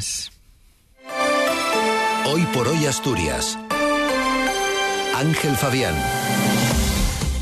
Asturias. 0.00 0.32
Hoy 2.26 2.46
por 2.54 2.68
hoy 2.68 2.86
Asturias. 2.86 3.58
Ángel 5.14 5.54
Fabián. 5.56 5.94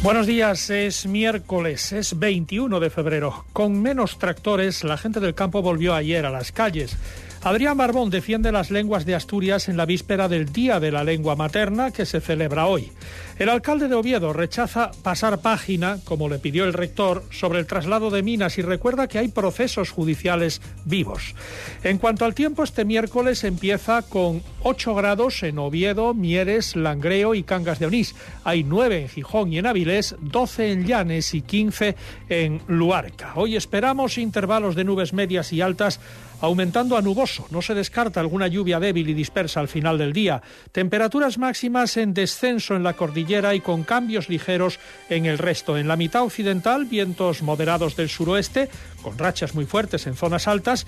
Buenos 0.02 0.26
días, 0.26 0.68
es 0.70 1.06
miércoles, 1.06 1.92
es 1.92 2.18
21 2.18 2.80
de 2.80 2.90
febrero. 2.90 3.44
Con 3.52 3.80
menos 3.80 4.18
tractores, 4.18 4.82
la 4.82 4.96
gente 4.96 5.20
del 5.20 5.34
campo 5.34 5.62
volvió 5.62 5.94
ayer 5.94 6.26
a 6.26 6.30
las 6.30 6.50
calles. 6.50 6.96
Adrián 7.42 7.76
Barbón 7.76 8.10
defiende 8.10 8.50
las 8.50 8.72
lenguas 8.72 9.06
de 9.06 9.14
Asturias 9.14 9.68
en 9.68 9.76
la 9.76 9.86
víspera 9.86 10.28
del 10.28 10.52
Día 10.52 10.80
de 10.80 10.90
la 10.90 11.04
Lengua 11.04 11.36
Materna 11.36 11.92
que 11.92 12.04
se 12.04 12.20
celebra 12.20 12.66
hoy. 12.66 12.90
El 13.38 13.48
alcalde 13.48 13.86
de 13.86 13.94
Oviedo 13.94 14.32
rechaza 14.32 14.90
pasar 15.04 15.38
página, 15.38 15.98
como 16.04 16.28
le 16.28 16.40
pidió 16.40 16.64
el 16.64 16.72
rector, 16.72 17.22
sobre 17.30 17.60
el 17.60 17.66
traslado 17.66 18.10
de 18.10 18.24
minas 18.24 18.58
y 18.58 18.62
recuerda 18.62 19.06
que 19.06 19.18
hay 19.18 19.28
procesos 19.28 19.90
judiciales 19.90 20.60
vivos. 20.84 21.36
En 21.84 21.98
cuanto 21.98 22.24
al 22.24 22.34
tiempo, 22.34 22.64
este 22.64 22.84
miércoles 22.84 23.44
empieza 23.44 24.02
con 24.02 24.42
8 24.64 24.94
grados 24.96 25.44
en 25.44 25.58
Oviedo, 25.60 26.14
Mieres, 26.14 26.74
Langreo 26.74 27.36
y 27.36 27.44
Cangas 27.44 27.78
de 27.78 27.86
Onís. 27.86 28.16
Hay 28.42 28.64
9 28.64 29.02
en 29.02 29.08
Gijón 29.08 29.52
y 29.52 29.58
en 29.58 29.66
Avilés, 29.66 30.16
12 30.20 30.72
en 30.72 30.86
Llanes 30.86 31.32
y 31.34 31.42
15 31.42 31.94
en 32.28 32.60
Luarca. 32.66 33.34
Hoy 33.36 33.54
esperamos 33.54 34.18
intervalos 34.18 34.74
de 34.74 34.82
nubes 34.82 35.12
medias 35.12 35.52
y 35.52 35.60
altas 35.60 36.00
aumentando 36.40 36.96
a 36.96 37.02
nuboso. 37.02 37.46
No 37.50 37.62
se 37.62 37.74
descarta 37.74 38.20
alguna 38.20 38.48
lluvia 38.48 38.80
débil 38.80 39.08
y 39.08 39.14
dispersa 39.14 39.60
al 39.60 39.68
final 39.68 39.98
del 39.98 40.12
día. 40.12 40.42
Temperaturas 40.72 41.38
máximas 41.38 41.96
en 41.96 42.14
descenso 42.14 42.76
en 42.76 42.82
la 42.82 42.94
cordillera 42.94 43.54
y 43.54 43.60
con 43.60 43.84
cambios 43.84 44.28
ligeros 44.28 44.78
en 45.08 45.26
el 45.26 45.38
resto. 45.38 45.78
En 45.78 45.88
la 45.88 45.96
mitad 45.96 46.22
occidental, 46.22 46.84
vientos 46.84 47.42
moderados 47.42 47.96
del 47.96 48.08
suroeste, 48.08 48.68
con 49.02 49.18
rachas 49.18 49.54
muy 49.54 49.66
fuertes 49.66 50.06
en 50.06 50.14
zonas 50.14 50.48
altas. 50.48 50.86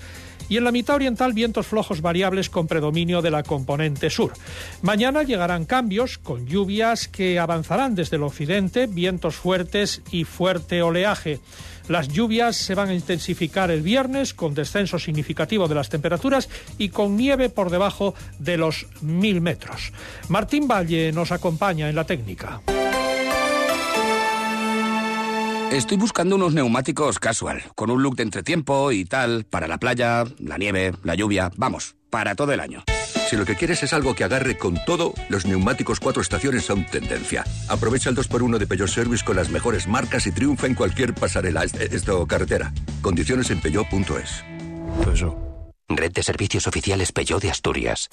Y 0.49 0.57
en 0.57 0.63
la 0.63 0.71
mitad 0.71 0.95
oriental, 0.95 1.33
vientos 1.33 1.67
flojos 1.67 2.01
variables 2.01 2.49
con 2.49 2.67
predominio 2.67 3.21
de 3.21 3.31
la 3.31 3.43
componente 3.43 4.09
sur. 4.09 4.33
Mañana 4.81 5.23
llegarán 5.23 5.65
cambios 5.65 6.17
con 6.17 6.45
lluvias 6.45 7.07
que 7.07 7.39
avanzarán 7.39 7.95
desde 7.95 8.17
el 8.17 8.23
occidente, 8.23 8.87
vientos 8.87 9.35
fuertes 9.35 10.01
y 10.11 10.25
fuerte 10.25 10.81
oleaje. 10.81 11.39
Las 11.87 12.07
lluvias 12.07 12.55
se 12.55 12.75
van 12.75 12.89
a 12.89 12.93
intensificar 12.93 13.71
el 13.71 13.81
viernes 13.81 14.33
con 14.33 14.53
descenso 14.53 14.99
significativo 14.99 15.67
de 15.67 15.75
las 15.75 15.89
temperaturas 15.89 16.49
y 16.77 16.89
con 16.89 17.15
nieve 17.15 17.49
por 17.49 17.69
debajo 17.69 18.13
de 18.39 18.57
los 18.57 18.87
mil 19.01 19.41
metros. 19.41 19.91
Martín 20.29 20.67
Valle 20.67 21.11
nos 21.11 21.31
acompaña 21.31 21.89
en 21.89 21.95
la 21.95 22.05
técnica. 22.05 22.61
Estoy 25.71 25.95
buscando 25.95 26.35
unos 26.35 26.53
neumáticos 26.53 27.17
casual, 27.17 27.63
con 27.75 27.89
un 27.89 28.03
look 28.03 28.17
de 28.17 28.23
entretiempo 28.23 28.91
y 28.91 29.05
tal, 29.05 29.45
para 29.45 29.69
la 29.69 29.77
playa, 29.77 30.25
la 30.39 30.57
nieve, 30.57 30.93
la 31.03 31.15
lluvia, 31.15 31.49
vamos, 31.55 31.95
para 32.09 32.35
todo 32.35 32.51
el 32.51 32.59
año. 32.59 32.83
Si 33.31 33.37
lo 33.37 33.45
que 33.45 33.55
quieres 33.55 33.81
es 33.81 33.93
algo 33.93 34.13
que 34.13 34.25
agarre 34.25 34.57
con 34.57 34.77
todo, 34.83 35.13
los 35.29 35.45
neumáticos 35.45 36.01
cuatro 36.01 36.21
estaciones 36.21 36.65
son 36.65 36.85
tendencia. 36.85 37.45
Aprovecha 37.69 38.09
el 38.09 38.17
2x1 38.17 38.57
de 38.57 38.67
Peugeot 38.67 38.89
Service 38.89 39.23
con 39.23 39.37
las 39.37 39.49
mejores 39.49 39.87
marcas 39.87 40.27
y 40.27 40.33
triunfa 40.33 40.67
en 40.67 40.75
cualquier 40.75 41.13
pasarela, 41.13 41.63
esto 41.63 42.27
carretera. 42.27 42.73
Condiciones 43.01 43.49
en 43.49 43.61
peugeot.es. 43.61 44.43
Red 45.87 46.11
de 46.11 46.23
servicios 46.23 46.67
oficiales 46.67 47.13
Peugeot 47.13 47.41
de 47.41 47.51
Asturias. 47.51 48.09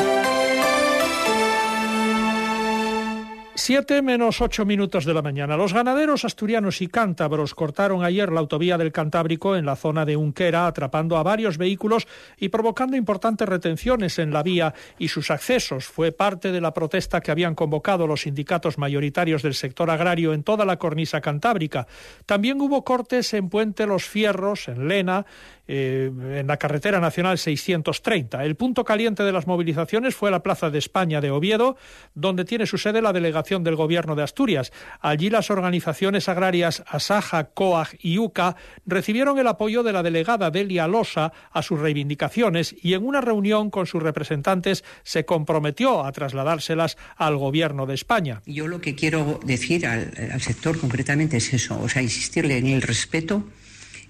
Siete 3.61 4.03
menos 4.03 4.41
ocho 4.41 4.65
minutos 4.65 5.05
de 5.05 5.13
la 5.13 5.21
mañana. 5.21 5.57
Los 5.57 5.73
ganaderos 5.73 6.25
asturianos 6.25 6.81
y 6.81 6.87
cántabros 6.87 7.57
cortaron 7.57 8.05
ayer 8.05 8.31
la 8.31 8.39
autovía 8.39 8.79
del 8.79 8.93
Cantábrico 8.93 9.57
en 9.57 9.67
la 9.67 9.75
zona 9.75 10.05
de 10.05 10.17
Unquera, 10.17 10.69
atrapando 10.69 11.17
a 11.17 11.25
varios 11.25 11.59
vehículos 11.59 12.07
y 12.37 12.51
provocando 12.51 12.97
importantes 12.97 13.49
retenciones 13.49 14.21
en 14.21 14.33
la 14.33 14.45
vía 14.45 14.75
y 14.97 15.09
sus 15.09 15.33
accesos. 15.33 15.87
Fue 15.87 16.13
parte 16.13 16.53
de 16.53 16.61
la 16.61 16.73
protesta 16.73 17.21
que 17.21 17.33
habían 17.33 17.57
convocado 17.57 18.07
los 18.07 18.23
sindicatos 18.23 18.79
mayoritarios 18.79 19.43
del 19.43 19.55
sector 19.55 19.91
agrario 19.91 20.35
en 20.35 20.45
toda 20.45 20.65
la 20.65 20.79
cornisa 20.79 21.21
cantábrica. 21.21 21.89
También 22.27 22.61
hubo 22.61 22.85
cortes 22.85 23.35
en 23.35 23.49
Puente 23.49 23.89
Los 23.89 24.05
Fierros, 24.05 24.69
en 24.69 24.87
Lena, 24.87 25.27
eh, 25.71 26.11
en 26.39 26.47
la 26.47 26.57
carretera 26.57 26.99
nacional 26.99 27.37
630. 27.37 28.43
El 28.43 28.57
punto 28.57 28.85
caliente 28.85 29.23
de 29.23 29.33
las 29.33 29.47
movilizaciones 29.47 30.15
fue 30.15 30.31
la 30.31 30.43
Plaza 30.43 30.71
de 30.71 30.79
España 30.79 31.21
de 31.21 31.31
Oviedo, 31.31 31.77
donde 32.15 32.47
tiene 32.47 32.65
su 32.65 32.79
sede 32.79 33.03
la 33.03 33.13
delegación 33.13 33.65
del 33.65 33.77
Gobierno 33.77 34.17
de 34.17 34.23
Asturias. 34.23 34.73
Allí 35.01 35.29
las 35.29 35.51
organizaciones 35.51 36.29
agrarias 36.31 36.83
Asaja, 36.87 37.51
COAG 37.51 37.99
y 38.01 38.17
UCA 38.17 38.57
recibieron 38.87 39.39
el 39.39 39.47
apoyo 39.47 39.83
de 39.83 39.93
la 39.93 40.03
delegada 40.03 40.51
Delia 40.51 40.89
Losa 40.89 41.33
a 41.53 41.63
sus 41.63 41.79
reivindicaciones 41.79 42.75
y 42.81 42.95
en 42.95 43.05
una 43.05 43.21
reunión 43.21 43.69
con 43.69 43.87
sus 43.87 44.03
representantes 44.03 44.85
se 45.03 45.27
comprometió 45.27 46.03
a 46.03 46.13
trasladárselas 46.13 46.97
al 47.17 47.37
Gobierno 47.37 47.85
de 47.85 47.95
España. 47.95 48.41
Yo 48.47 48.69
lo 48.69 48.81
que 48.81 48.95
quiero 48.95 49.39
decir 49.45 49.87
al, 49.87 50.13
al 50.33 50.41
sector 50.41 50.81
concretamente 50.81 51.37
es 51.37 51.53
eso, 51.53 51.79
o 51.79 51.91
sea, 51.91 52.01
insistirle 52.01 52.57
en 52.57 52.69
el 52.69 52.81
respeto 52.81 53.45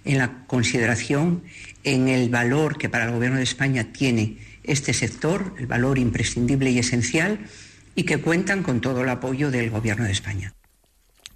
en 0.08 0.18
la 0.18 0.46
consideración, 0.46 1.44
en 1.84 2.08
el 2.08 2.30
valor 2.30 2.78
que 2.78 2.88
para 2.88 3.04
el 3.04 3.12
Gobierno 3.12 3.36
de 3.36 3.44
España 3.44 3.92
tiene 3.92 4.38
este 4.64 4.94
sector, 4.94 5.54
el 5.58 5.66
valor 5.66 5.98
imprescindible 5.98 6.70
y 6.70 6.78
esencial, 6.78 7.38
y 7.94 8.04
que 8.04 8.18
cuentan 8.18 8.62
con 8.62 8.80
todo 8.80 9.02
el 9.02 9.08
apoyo 9.10 9.50
del 9.50 9.70
Gobierno 9.70 10.04
de 10.04 10.12
España. 10.12 10.54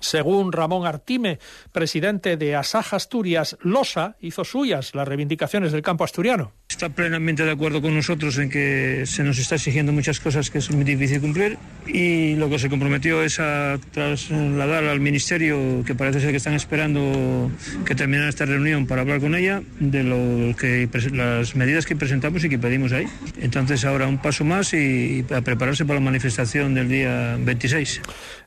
Según 0.03 0.51
Ramón 0.51 0.85
Artime, 0.85 1.39
presidente 1.71 2.37
de 2.37 2.57
Asaja 2.57 2.97
Asturias, 2.97 3.57
Losa 3.61 4.17
hizo 4.21 4.45
suyas 4.45 4.97
las 4.97 5.07
reivindicaciones 5.07 5.71
del 5.71 5.81
campo 5.81 6.03
asturiano. 6.03 6.53
Está 6.69 6.89
plenamente 6.89 7.45
de 7.45 7.53
acuerdo 7.53 7.81
con 7.81 7.95
nosotros 7.95 8.37
en 8.39 8.51
que 8.51 9.05
se 9.07 9.23
nos 9.23 9.39
está 9.39 9.55
exigiendo 9.55 9.93
muchas 9.93 10.19
cosas 10.19 10.51
que 10.51 10.59
es 10.59 10.71
muy 10.73 10.85
difícil 10.85 11.21
cumplir 11.21 11.57
y 11.87 12.35
lo 12.35 12.51
que 12.51 12.59
se 12.59 12.69
comprometió 12.69 13.23
es 13.23 13.39
a 13.39 13.79
trasladar 13.93 14.85
al 14.85 14.99
Ministerio, 14.99 15.85
que 15.87 15.95
parece 15.95 16.21
ser 16.21 16.31
que 16.31 16.39
están 16.39 16.55
esperando 16.55 17.51
que 17.87 17.95
termine 17.95 18.29
esta 18.29 18.45
reunión 18.45 18.89
para 18.89 19.03
hablar 19.03 19.21
con 19.21 19.37
ella, 19.37 19.63
de 19.79 20.03
lo 20.03 20.57
que, 20.57 20.89
las 21.13 21.55
medidas 21.55 21.87
que 21.87 21.95
presentamos 21.95 22.43
y 22.43 22.49
que 22.49 22.59
pedimos 22.59 22.91
ahí. 22.91 23.07
Entonces 23.41 23.85
ahora 23.85 24.09
un 24.09 24.19
paso 24.19 24.45
más 24.45 24.75
y 24.75 25.25
a 25.33 25.43
prepararse 25.43 25.85
para 25.85 26.01
la 26.01 26.05
manifestación 26.05 26.75
del 26.75 26.89
día 26.89 27.37
26. 27.39 28.01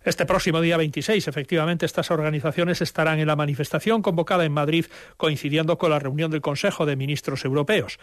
Este 0.03 0.25
próximo 0.25 0.61
día 0.61 0.77
26, 0.77 1.27
efectivamente, 1.27 1.44
estas 1.81 2.11
organizaciones 2.11 2.81
estarán 2.81 3.19
en 3.19 3.27
la 3.27 3.35
manifestación 3.35 4.01
convocada 4.01 4.45
en 4.45 4.51
Madrid, 4.51 4.85
coincidiendo 5.17 5.77
con 5.77 5.91
la 5.91 5.99
reunión 5.99 6.31
del 6.31 6.41
Consejo 6.41 6.85
de 6.85 6.95
Ministros 6.95 7.45
Europeos. 7.45 7.99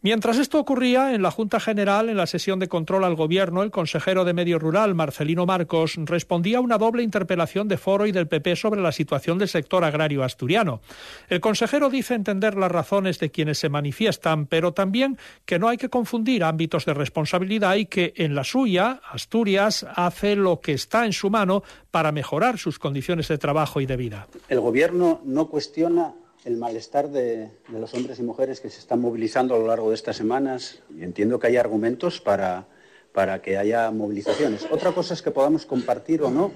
Mientras 0.00 0.36
esto 0.36 0.58
ocurría, 0.58 1.14
en 1.14 1.22
la 1.22 1.30
Junta 1.30 1.60
General, 1.60 2.10
en 2.10 2.18
la 2.18 2.26
sesión 2.26 2.58
de 2.58 2.68
control 2.68 3.04
al 3.04 3.14
Gobierno, 3.14 3.62
el 3.62 3.70
consejero 3.70 4.24
de 4.24 4.34
Medio 4.34 4.58
Rural, 4.58 4.94
Marcelino 4.94 5.46
Marcos, 5.46 5.94
respondía 5.96 6.58
a 6.58 6.60
una 6.60 6.76
doble 6.76 7.02
interpelación 7.02 7.68
de 7.68 7.78
Foro 7.78 8.06
y 8.06 8.12
del 8.12 8.28
PP 8.28 8.56
sobre 8.56 8.82
la 8.82 8.92
situación 8.92 9.38
del 9.38 9.48
sector 9.48 9.82
agrario 9.82 10.22
asturiano. 10.22 10.82
El 11.28 11.40
consejero 11.40 11.88
dice 11.88 12.14
entender 12.14 12.54
las 12.56 12.70
razones 12.70 13.18
de 13.18 13.30
quienes 13.30 13.58
se 13.58 13.70
manifiestan, 13.70 14.46
pero 14.46 14.72
también 14.72 15.18
que 15.46 15.58
no 15.58 15.68
hay 15.68 15.78
que 15.78 15.88
confundir 15.88 16.44
ámbitos 16.44 16.84
de 16.84 16.92
responsabilidad 16.92 17.76
y 17.76 17.86
que 17.86 18.12
en 18.16 18.34
la 18.34 18.44
suya, 18.44 19.00
Asturias 19.10 19.86
hace 19.94 20.36
lo 20.36 20.60
que 20.60 20.72
está 20.72 21.06
en 21.06 21.12
su 21.14 21.30
mano 21.30 21.62
para 21.90 22.12
mejorar 22.12 22.58
sus 22.58 22.78
condiciones 22.84 23.28
de 23.28 23.38
trabajo 23.38 23.80
y 23.80 23.86
de 23.86 23.96
vida. 23.96 24.28
El 24.46 24.60
Gobierno 24.60 25.22
no 25.24 25.48
cuestiona 25.48 26.12
el 26.44 26.58
malestar 26.58 27.08
de, 27.08 27.48
los 27.72 27.94
hombres 27.94 28.18
y 28.18 28.22
mujeres 28.22 28.60
que 28.60 28.68
se 28.68 28.78
están 28.78 29.00
movilizando 29.00 29.54
a 29.54 29.58
lo 29.58 29.66
largo 29.68 29.88
de 29.88 29.94
estas 29.94 30.18
semanas 30.18 30.82
y 30.94 31.02
entiendo 31.02 31.38
que 31.38 31.46
hay 31.46 31.56
argumentos 31.56 32.20
para, 32.20 32.66
para 33.14 33.40
que 33.40 33.56
haya 33.56 33.90
movilizaciones. 33.90 34.68
Otra 34.70 34.92
cosa 34.92 35.14
es 35.14 35.22
que 35.22 35.30
podamos 35.30 35.64
compartir 35.64 36.20
o 36.20 36.30
no 36.30 36.52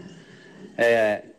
eh, 0.76 1.32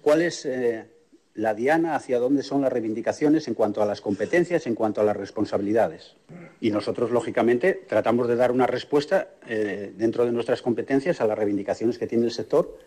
cuál 0.00 0.22
es 0.22 0.46
eh, 0.46 0.86
la 1.34 1.52
diana, 1.52 1.94
hacia 1.94 2.18
dónde 2.18 2.42
son 2.42 2.62
las 2.62 2.72
reivindicaciones 2.72 3.48
en 3.48 3.54
cuanto 3.54 3.82
a 3.82 3.84
las 3.84 4.00
competencias, 4.00 4.66
en 4.66 4.74
cuanto 4.74 5.02
a 5.02 5.04
las 5.04 5.16
responsabilidades. 5.18 6.16
Y 6.58 6.70
nosotros, 6.70 7.10
lógicamente, 7.10 7.84
tratamos 7.86 8.28
de 8.28 8.36
dar 8.36 8.50
una 8.50 8.66
respuesta 8.66 9.28
eh, 9.46 9.92
dentro 9.94 10.24
de 10.24 10.32
nuestras 10.32 10.62
competencias 10.62 11.20
a 11.20 11.26
las 11.26 11.36
reivindicaciones 11.36 11.98
que 11.98 12.06
tiene 12.06 12.24
el 12.24 12.32
sector 12.32 12.78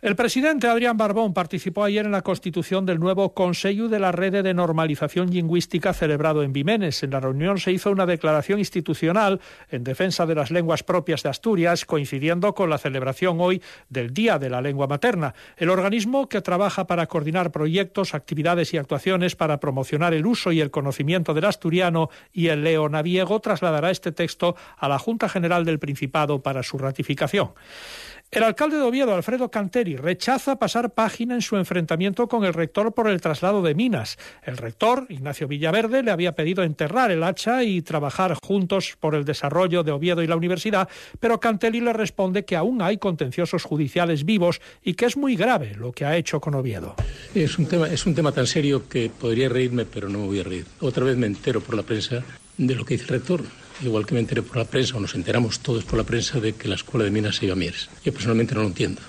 el 0.00 0.14
presidente 0.14 0.68
Adrián 0.68 0.96
Barbón 0.96 1.34
participó 1.34 1.82
ayer 1.82 2.06
en 2.06 2.12
la 2.12 2.22
constitución 2.22 2.86
del 2.86 3.00
nuevo 3.00 3.34
Consejo 3.34 3.88
de 3.88 3.98
la 3.98 4.12
Red 4.12 4.44
de 4.44 4.54
Normalización 4.54 5.30
Lingüística 5.30 5.92
celebrado 5.92 6.44
en 6.44 6.52
Vimenes. 6.52 7.02
En 7.02 7.10
la 7.10 7.18
reunión 7.18 7.58
se 7.58 7.72
hizo 7.72 7.90
una 7.90 8.06
declaración 8.06 8.60
institucional 8.60 9.40
en 9.70 9.82
defensa 9.82 10.24
de 10.24 10.36
las 10.36 10.52
lenguas 10.52 10.84
propias 10.84 11.24
de 11.24 11.30
Asturias, 11.30 11.84
coincidiendo 11.84 12.54
con 12.54 12.70
la 12.70 12.78
celebración 12.78 13.38
hoy 13.40 13.60
del 13.88 14.14
Día 14.14 14.38
de 14.38 14.50
la 14.50 14.62
Lengua 14.62 14.86
Materna. 14.86 15.34
El 15.56 15.68
organismo 15.68 16.28
que 16.28 16.42
trabaja 16.42 16.86
para 16.86 17.08
coordinar 17.08 17.50
proyectos, 17.50 18.14
actividades 18.14 18.72
y 18.74 18.78
actuaciones 18.78 19.34
para 19.34 19.58
promocionar 19.58 20.14
el 20.14 20.26
uso 20.26 20.52
y 20.52 20.60
el 20.60 20.70
conocimiento 20.70 21.34
del 21.34 21.46
asturiano 21.46 22.08
y 22.32 22.48
el 22.48 22.62
leonaviego 22.62 23.40
trasladará 23.40 23.90
este 23.90 24.12
texto 24.12 24.54
a 24.76 24.86
la 24.88 25.00
Junta 25.00 25.28
General 25.28 25.64
del 25.64 25.80
Principado 25.80 26.40
para 26.40 26.62
su 26.62 26.78
ratificación. 26.78 27.50
El 28.30 28.42
alcalde 28.42 28.76
de 28.76 28.82
Oviedo, 28.82 29.14
Alfredo 29.14 29.50
Canteri, 29.50 29.96
rechaza 29.96 30.58
pasar 30.58 30.92
página 30.92 31.34
en 31.34 31.40
su 31.40 31.56
enfrentamiento 31.56 32.28
con 32.28 32.44
el 32.44 32.52
rector 32.52 32.92
por 32.92 33.08
el 33.08 33.22
traslado 33.22 33.62
de 33.62 33.74
minas. 33.74 34.18
El 34.42 34.58
rector, 34.58 35.06
Ignacio 35.08 35.48
Villaverde, 35.48 36.02
le 36.02 36.10
había 36.10 36.34
pedido 36.34 36.62
enterrar 36.62 37.10
el 37.10 37.22
hacha 37.22 37.64
y 37.64 37.80
trabajar 37.80 38.34
juntos 38.34 38.98
por 39.00 39.14
el 39.14 39.24
desarrollo 39.24 39.82
de 39.82 39.92
Oviedo 39.92 40.22
y 40.22 40.26
la 40.26 40.36
universidad, 40.36 40.90
pero 41.20 41.40
Canteri 41.40 41.80
le 41.80 41.94
responde 41.94 42.44
que 42.44 42.54
aún 42.54 42.82
hay 42.82 42.98
contenciosos 42.98 43.64
judiciales 43.64 44.26
vivos 44.26 44.60
y 44.82 44.92
que 44.92 45.06
es 45.06 45.16
muy 45.16 45.34
grave 45.34 45.74
lo 45.74 45.92
que 45.92 46.04
ha 46.04 46.14
hecho 46.18 46.38
con 46.38 46.54
Oviedo. 46.54 46.96
Es 47.34 47.58
un 47.58 47.64
tema, 47.64 47.88
es 47.88 48.04
un 48.04 48.14
tema 48.14 48.30
tan 48.32 48.46
serio 48.46 48.90
que 48.90 49.08
podría 49.08 49.48
reírme, 49.48 49.86
pero 49.86 50.10
no 50.10 50.18
me 50.18 50.26
voy 50.26 50.40
a 50.40 50.44
reír. 50.44 50.66
Otra 50.80 51.02
vez 51.02 51.16
me 51.16 51.26
entero 51.26 51.62
por 51.62 51.74
la 51.74 51.82
prensa 51.82 52.22
de 52.58 52.74
lo 52.74 52.84
que 52.84 52.94
dice 52.94 53.04
el 53.04 53.20
rector 53.20 53.42
igual 53.82 54.06
que 54.06 54.14
me 54.14 54.20
enteré 54.20 54.42
por 54.42 54.56
la 54.56 54.64
prensa, 54.64 54.96
o 54.96 55.00
nos 55.00 55.14
enteramos 55.14 55.60
todos 55.60 55.84
por 55.84 55.98
la 55.98 56.04
prensa, 56.04 56.40
de 56.40 56.54
que 56.54 56.68
la 56.68 56.74
Escuela 56.74 57.04
de 57.04 57.10
Minas 57.10 57.36
se 57.36 57.46
iba 57.46 57.54
a 57.54 57.56
Mieres. 57.56 57.88
Yo 58.04 58.12
personalmente 58.12 58.54
no 58.54 58.62
lo 58.62 58.68
entiendo. 58.68 59.00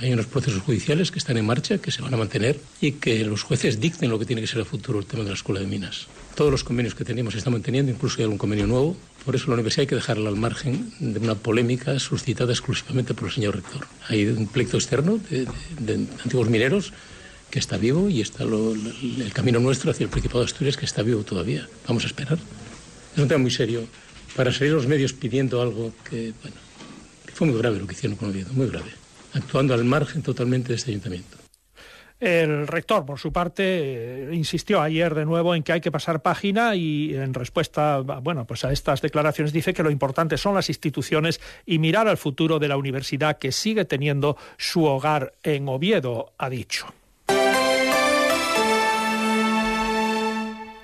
Hay 0.00 0.12
unos 0.12 0.26
procesos 0.26 0.62
judiciales 0.62 1.10
que 1.10 1.18
están 1.18 1.36
en 1.38 1.46
marcha, 1.46 1.78
que 1.78 1.90
se 1.90 2.02
van 2.02 2.14
a 2.14 2.16
mantener 2.16 2.60
y 2.80 2.92
que 2.92 3.24
los 3.24 3.42
jueces 3.42 3.80
dicten 3.80 4.10
lo 4.10 4.18
que 4.18 4.26
tiene 4.26 4.40
que 4.40 4.46
ser 4.46 4.60
el 4.60 4.64
futuro 4.64 5.00
el 5.00 5.06
tema 5.06 5.24
de 5.24 5.30
la 5.30 5.34
Escuela 5.34 5.60
de 5.60 5.66
Minas. 5.66 6.06
Todos 6.36 6.52
los 6.52 6.62
convenios 6.62 6.94
que 6.94 7.04
tenemos 7.04 7.32
se 7.32 7.38
están 7.38 7.52
manteniendo, 7.52 7.90
incluso 7.90 8.18
hay 8.18 8.24
algún 8.24 8.38
convenio 8.38 8.68
nuevo. 8.68 8.96
Por 9.24 9.34
eso 9.34 9.48
la 9.48 9.54
universidad 9.54 9.82
hay 9.82 9.86
que 9.88 9.96
dejarla 9.96 10.28
al 10.28 10.36
margen 10.36 10.92
de 11.00 11.18
una 11.18 11.34
polémica 11.34 11.98
suscitada 11.98 12.52
exclusivamente 12.52 13.12
por 13.12 13.26
el 13.26 13.34
señor 13.34 13.56
rector. 13.56 13.88
Hay 14.08 14.24
un 14.26 14.46
pleito 14.46 14.76
externo 14.76 15.18
de, 15.30 15.48
antiguos 16.22 16.48
mineros 16.48 16.92
que 17.50 17.58
está 17.58 17.76
vivo 17.76 18.08
y 18.08 18.20
está 18.20 18.44
el 18.44 19.32
camino 19.32 19.58
nuestro 19.58 19.90
hacia 19.90 20.04
el 20.04 20.10
Principado 20.10 20.40
de 20.40 20.44
Asturias 20.44 20.76
que 20.76 20.84
está 20.84 21.02
vivo 21.02 21.24
todavía. 21.24 21.68
Vamos 21.88 22.04
a 22.04 22.06
esperar. 22.06 22.38
Es 23.14 23.22
un 23.22 23.28
tema 23.28 23.40
muy 23.40 23.50
serio 23.50 23.86
para 24.36 24.52
salir 24.52 24.72
los 24.72 24.86
medios 24.86 25.12
pidiendo 25.12 25.60
algo 25.60 25.92
que, 26.08 26.32
bueno, 26.42 26.56
fue 27.34 27.46
muy 27.46 27.58
grave 27.58 27.78
lo 27.78 27.86
que 27.86 27.94
hicieron 27.94 28.16
con 28.16 28.30
Oviedo, 28.30 28.52
muy 28.52 28.68
grave, 28.68 28.90
actuando 29.32 29.74
al 29.74 29.84
margen 29.84 30.22
totalmente 30.22 30.68
de 30.68 30.74
este 30.74 30.90
ayuntamiento. 30.90 31.38
El 32.20 32.66
rector, 32.66 33.06
por 33.06 33.20
su 33.20 33.32
parte, 33.32 33.62
eh, 33.64 34.34
insistió 34.34 34.82
ayer 34.82 35.14
de 35.14 35.24
nuevo 35.24 35.54
en 35.54 35.62
que 35.62 35.72
hay 35.72 35.80
que 35.80 35.92
pasar 35.92 36.20
página 36.20 36.74
y 36.74 37.14
en 37.14 37.32
respuesta, 37.32 38.00
bueno, 38.00 38.44
pues 38.44 38.64
a 38.64 38.72
estas 38.72 39.00
declaraciones 39.00 39.52
dice 39.52 39.72
que 39.72 39.84
lo 39.84 39.90
importante 39.90 40.36
son 40.36 40.56
las 40.56 40.68
instituciones 40.68 41.40
y 41.64 41.78
mirar 41.78 42.08
al 42.08 42.16
futuro 42.16 42.58
de 42.58 42.66
la 42.66 42.76
universidad 42.76 43.38
que 43.38 43.52
sigue 43.52 43.84
teniendo 43.84 44.36
su 44.56 44.84
hogar 44.84 45.34
en 45.44 45.68
Oviedo, 45.68 46.32
ha 46.38 46.50
dicho. 46.50 46.92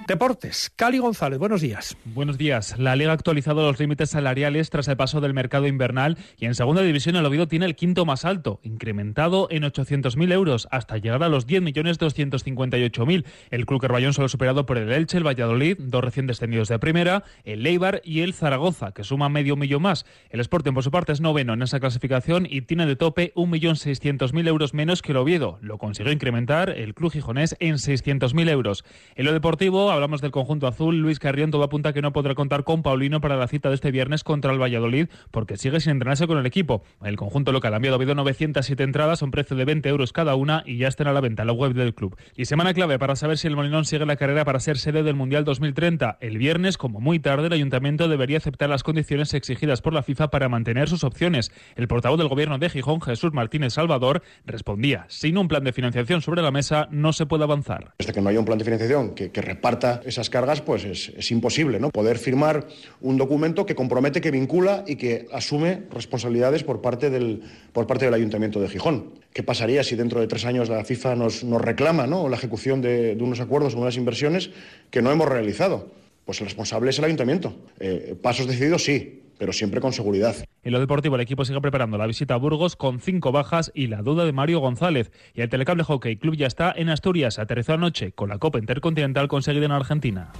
Deportes, 0.06 0.70
Cali 0.76 0.98
González, 0.98 1.38
buenos 1.38 1.62
días. 1.62 1.96
Buenos 2.04 2.36
días. 2.36 2.78
La 2.78 2.94
Liga 2.94 3.12
ha 3.12 3.14
actualizado 3.14 3.62
los 3.62 3.80
límites 3.80 4.10
salariales 4.10 4.68
tras 4.68 4.86
el 4.88 4.98
paso 4.98 5.22
del 5.22 5.32
mercado 5.32 5.66
invernal 5.66 6.18
y 6.36 6.44
en 6.44 6.54
segunda 6.54 6.82
división 6.82 7.16
el 7.16 7.24
Oviedo 7.24 7.48
tiene 7.48 7.64
el 7.64 7.74
quinto 7.74 8.04
más 8.04 8.26
alto, 8.26 8.60
incrementado 8.64 9.48
en 9.50 9.62
800.000 9.62 10.30
euros 10.30 10.68
hasta 10.70 10.98
llegar 10.98 11.22
a 11.22 11.30
los 11.30 11.46
10.258.000. 11.46 13.24
El 13.50 13.64
Club 13.64 13.80
Carballón 13.80 14.12
solo 14.12 14.28
superado 14.28 14.66
por 14.66 14.76
el 14.76 14.92
Elche, 14.92 15.16
el 15.16 15.26
Valladolid, 15.26 15.78
dos 15.78 16.04
recién 16.04 16.26
descendidos 16.26 16.68
de 16.68 16.78
primera, 16.78 17.24
el 17.44 17.62
Leibar 17.62 18.02
y 18.04 18.20
el 18.20 18.34
Zaragoza, 18.34 18.92
que 18.92 19.04
suma 19.04 19.30
medio 19.30 19.56
millón 19.56 19.80
más. 19.80 20.04
El 20.28 20.40
Sporting, 20.40 20.74
por 20.74 20.82
su 20.82 20.90
parte, 20.90 21.12
es 21.12 21.22
noveno 21.22 21.54
en 21.54 21.62
esa 21.62 21.80
clasificación 21.80 22.46
y 22.48 22.60
tiene 22.60 22.84
de 22.84 22.96
tope 22.96 23.32
1.600.000 23.36 24.48
euros 24.48 24.74
menos 24.74 25.00
que 25.00 25.12
el 25.12 25.16
Oviedo. 25.16 25.58
Lo 25.62 25.78
consiguió 25.78 26.12
incrementar 26.12 26.68
el 26.68 26.92
Club 26.92 27.10
Gijonés 27.10 27.56
en 27.58 27.76
600.000 27.76 28.50
euros. 28.50 28.84
En 29.16 29.24
lo 29.24 29.32
deportivo, 29.32 29.93
hablamos 29.94 30.20
del 30.20 30.30
conjunto 30.30 30.66
azul, 30.66 30.98
Luis 30.98 31.18
Carrión 31.18 31.50
todo 31.50 31.62
apunta 31.62 31.92
que 31.92 32.02
no 32.02 32.12
podrá 32.12 32.34
contar 32.34 32.64
con 32.64 32.82
Paulino 32.82 33.20
para 33.20 33.36
la 33.36 33.48
cita 33.48 33.68
de 33.68 33.74
este 33.74 33.90
viernes 33.90 34.24
contra 34.24 34.52
el 34.52 34.60
Valladolid 34.60 35.08
porque 35.30 35.56
sigue 35.56 35.80
sin 35.80 35.92
entrenarse 35.92 36.26
con 36.26 36.38
el 36.38 36.46
equipo. 36.46 36.82
El 37.02 37.16
conjunto 37.16 37.52
local 37.52 37.72
ha 37.72 37.76
enviado 37.76 37.98
907 38.14 38.82
entradas 38.82 39.22
a 39.22 39.24
un 39.24 39.30
precio 39.30 39.56
de 39.56 39.64
20 39.64 39.88
euros 39.88 40.12
cada 40.12 40.34
una 40.34 40.62
y 40.66 40.78
ya 40.78 40.88
están 40.88 41.06
a 41.06 41.12
la 41.12 41.20
venta 41.20 41.42
en 41.42 41.48
la 41.48 41.52
web 41.52 41.72
del 41.72 41.94
club. 41.94 42.16
Y 42.36 42.44
semana 42.44 42.74
clave 42.74 42.98
para 42.98 43.16
saber 43.16 43.38
si 43.38 43.46
el 43.46 43.56
Molinón 43.56 43.84
sigue 43.84 44.06
la 44.06 44.16
carrera 44.16 44.44
para 44.44 44.60
ser 44.60 44.78
sede 44.78 45.02
del 45.02 45.14
Mundial 45.14 45.44
2030. 45.44 46.18
El 46.20 46.38
viernes, 46.38 46.76
como 46.78 47.00
muy 47.00 47.18
tarde, 47.18 47.46
el 47.46 47.52
ayuntamiento 47.52 48.08
debería 48.08 48.38
aceptar 48.38 48.68
las 48.68 48.82
condiciones 48.82 49.34
exigidas 49.34 49.80
por 49.80 49.92
la 49.92 50.02
FIFA 50.02 50.30
para 50.30 50.48
mantener 50.48 50.88
sus 50.88 51.04
opciones. 51.04 51.52
El 51.76 51.88
portavoz 51.88 52.18
del 52.18 52.28
gobierno 52.28 52.58
de 52.58 52.68
Gijón, 52.70 53.00
Jesús 53.00 53.32
Martínez 53.32 53.74
Salvador, 53.74 54.22
respondía, 54.44 55.06
sin 55.08 55.38
un 55.38 55.48
plan 55.48 55.64
de 55.64 55.72
financiación 55.72 56.22
sobre 56.22 56.42
la 56.42 56.50
mesa 56.50 56.88
no 56.90 57.12
se 57.12 57.26
puede 57.26 57.44
avanzar. 57.44 57.94
Hasta 57.98 58.12
que 58.12 58.20
no 58.20 58.28
haya 58.28 58.40
un 58.40 58.44
plan 58.44 58.58
de 58.58 58.64
financiación 58.64 59.14
que, 59.14 59.30
que 59.30 59.42
reparta 59.42 59.83
esas 60.04 60.30
cargas, 60.30 60.60
pues 60.60 60.84
es, 60.84 61.30
imposible, 61.30 61.80
¿no? 61.80 61.90
Poder 61.90 62.18
firmar 62.18 62.66
un 63.00 63.16
documento 63.16 63.66
que 63.66 63.74
compromete, 63.74 64.20
que 64.20 64.30
vincula 64.30 64.84
y 64.86 64.96
que 64.96 65.26
asume 65.32 65.82
responsabilidades 65.90 66.62
por 66.62 66.80
parte 66.80 67.10
del, 67.10 67.42
por 67.72 67.86
parte 67.86 68.04
del 68.04 68.14
Ayuntamiento 68.14 68.60
de 68.60 68.68
Gijón. 68.68 69.12
¿Qué 69.32 69.42
pasaría 69.42 69.82
si 69.82 69.96
dentro 69.96 70.20
de 70.20 70.26
tres 70.26 70.44
años 70.44 70.68
la 70.68 70.84
FIFA 70.84 71.16
nos, 71.16 71.44
nos 71.44 71.60
reclama 71.60 72.06
¿no? 72.06 72.28
la 72.28 72.36
ejecución 72.36 72.80
de, 72.80 73.16
unos 73.20 73.40
acuerdos, 73.40 73.74
unas 73.74 73.96
inversiones 73.96 74.50
que 74.90 75.02
no 75.02 75.10
hemos 75.10 75.28
realizado? 75.28 75.88
Pues 76.24 76.40
el 76.40 76.46
responsable 76.46 76.90
es 76.90 76.98
el 76.98 77.04
Ayuntamiento. 77.04 77.54
Eh, 77.80 78.16
pasos 78.20 78.46
decididos, 78.46 78.84
sí, 78.84 79.23
pero 79.44 79.52
siempre 79.52 79.78
con 79.78 79.92
seguridad. 79.92 80.34
En 80.62 80.72
lo 80.72 80.80
deportivo, 80.80 81.16
el 81.16 81.20
equipo 81.20 81.44
sigue 81.44 81.60
preparando 81.60 81.98
la 81.98 82.06
visita 82.06 82.32
a 82.32 82.38
Burgos 82.38 82.76
con 82.76 82.98
cinco 82.98 83.30
bajas 83.30 83.70
y 83.74 83.88
la 83.88 84.00
duda 84.00 84.24
de 84.24 84.32
Mario 84.32 84.58
González. 84.60 85.12
Y 85.34 85.42
el 85.42 85.50
Telecable 85.50 85.84
Hockey 85.84 86.16
Club 86.16 86.34
ya 86.34 86.46
está 86.46 86.72
en 86.74 86.88
Asturias. 86.88 87.38
Aterrizó 87.38 87.74
anoche 87.74 88.12
con 88.12 88.30
la 88.30 88.38
Copa 88.38 88.58
Intercontinental 88.58 89.28
conseguida 89.28 89.66
en 89.66 89.72
Argentina. 89.72 90.32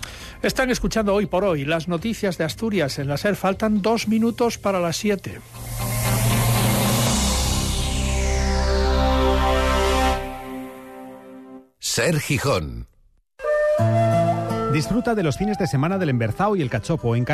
Están 0.43 0.71
escuchando 0.71 1.13
hoy 1.13 1.27
por 1.27 1.45
hoy 1.45 1.67
las 1.67 1.87
noticias 1.87 2.39
de 2.39 2.45
Asturias 2.45 2.99
en 2.99 3.09
la 3.09 3.19
SER. 3.19 3.37
Faltan 3.37 3.83
dos 3.83 4.09
minutos 4.09 4.57
para 4.57 4.81
las 4.81 4.97
siete. 4.97 5.39
Ser 11.79 12.19
Gijón. 12.21 12.89
Disfruta 14.75 15.15
de 15.15 15.23
los 15.23 15.39
fines 15.39 15.57
de 15.57 15.69
semana 15.69 15.99
del 15.99 16.09
Emberzao 16.09 16.57
y 16.57 16.63
el 16.63 16.69
Cachopo 16.69 17.15
en 17.15 17.25
Cara 17.25 17.33